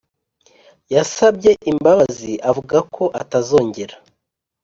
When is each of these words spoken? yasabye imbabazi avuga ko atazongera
yasabye 0.95 1.51
imbabazi 1.71 2.31
avuga 2.49 2.77
ko 2.95 3.03
atazongera 3.21 3.95